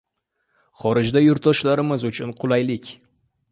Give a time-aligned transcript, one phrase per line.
[0.83, 2.93] Xorijdagi yurtdoshlarimiz uchun qulaylik